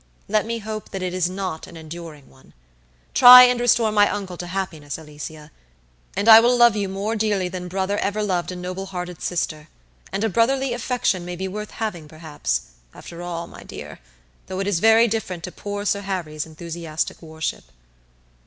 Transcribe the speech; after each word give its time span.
Let 0.27 0.47
me 0.47 0.57
hope 0.57 0.89
that 0.89 1.03
it 1.03 1.13
is 1.13 1.29
not 1.29 1.67
an 1.67 1.77
enduring 1.77 2.27
one. 2.27 2.55
Try 3.13 3.43
and 3.43 3.59
restore 3.59 3.91
my 3.91 4.09
uncle 4.09 4.35
to 4.37 4.47
happiness, 4.47 4.97
Alicia, 4.97 5.51
and 6.17 6.27
I 6.27 6.39
will 6.39 6.57
love 6.57 6.75
you 6.75 6.89
more 6.89 7.15
dearly 7.15 7.49
than 7.49 7.67
brother 7.67 7.99
ever 7.99 8.23
loved 8.23 8.51
a 8.51 8.55
noble 8.55 8.87
hearted 8.87 9.21
sister; 9.21 9.67
and 10.11 10.23
a 10.23 10.27
brotherly 10.29 10.73
affection 10.73 11.23
may 11.23 11.35
be 11.35 11.47
worth 11.47 11.69
having, 11.69 12.07
perhaps, 12.07 12.61
after 12.95 13.21
all, 13.21 13.45
my 13.45 13.61
dear, 13.61 13.99
though 14.47 14.59
it 14.59 14.65
is 14.65 14.79
very 14.79 15.07
different 15.07 15.43
to 15.43 15.51
poor 15.51 15.85
Sir 15.85 16.01
Harry's 16.01 16.47
enthusiastic 16.47 17.21
worship." 17.21 17.65